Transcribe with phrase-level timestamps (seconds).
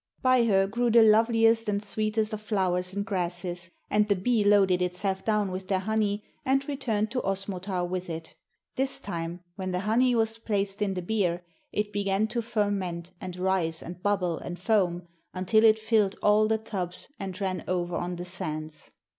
[0.23, 4.81] By her grew the loveliest and sweetest of flowers and grasses, and the bee loaded
[4.81, 8.33] itself down with their honey and returned to Osmotar with it.
[8.75, 13.37] This time, when the honey was placed in the beer it began to ferment and
[13.37, 18.15] rise and bubble and foam until it filled all the tubs and ran over on
[18.15, 18.89] the sands.